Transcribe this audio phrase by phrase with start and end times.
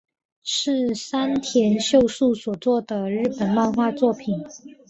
[0.43, 4.43] 是山田秀树所作的日本漫画作品。